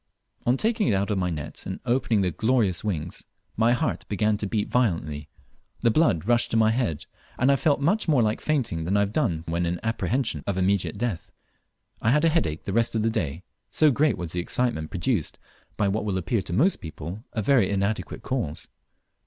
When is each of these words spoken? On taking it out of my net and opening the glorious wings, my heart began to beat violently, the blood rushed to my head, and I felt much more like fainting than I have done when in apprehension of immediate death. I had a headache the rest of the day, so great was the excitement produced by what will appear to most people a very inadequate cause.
On 0.47 0.57
taking 0.57 0.87
it 0.87 0.95
out 0.95 1.11
of 1.11 1.19
my 1.19 1.29
net 1.29 1.67
and 1.67 1.79
opening 1.85 2.21
the 2.21 2.31
glorious 2.31 2.83
wings, 2.83 3.23
my 3.55 3.71
heart 3.73 4.03
began 4.09 4.35
to 4.37 4.47
beat 4.47 4.67
violently, 4.67 5.29
the 5.81 5.91
blood 5.91 6.27
rushed 6.27 6.49
to 6.49 6.57
my 6.57 6.71
head, 6.71 7.05
and 7.37 7.51
I 7.51 7.55
felt 7.55 7.79
much 7.79 8.07
more 8.07 8.23
like 8.23 8.41
fainting 8.41 8.83
than 8.83 8.97
I 8.97 9.01
have 9.01 9.13
done 9.13 9.43
when 9.47 9.67
in 9.67 9.79
apprehension 9.83 10.43
of 10.47 10.57
immediate 10.57 10.97
death. 10.97 11.31
I 12.01 12.09
had 12.09 12.25
a 12.25 12.29
headache 12.29 12.63
the 12.63 12.73
rest 12.73 12.95
of 12.95 13.03
the 13.03 13.11
day, 13.11 13.43
so 13.69 13.91
great 13.91 14.17
was 14.17 14.31
the 14.31 14.39
excitement 14.39 14.89
produced 14.89 15.37
by 15.77 15.87
what 15.87 16.03
will 16.03 16.17
appear 16.17 16.41
to 16.41 16.51
most 16.51 16.77
people 16.77 17.23
a 17.33 17.43
very 17.43 17.69
inadequate 17.69 18.23
cause. 18.23 18.69